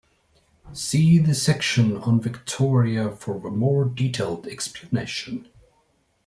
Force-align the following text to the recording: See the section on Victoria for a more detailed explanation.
See 0.73 1.19
the 1.19 1.35
section 1.35 1.95
on 1.95 2.19
Victoria 2.21 3.11
for 3.11 3.35
a 3.45 3.51
more 3.51 3.85
detailed 3.85 4.47
explanation. 4.47 5.47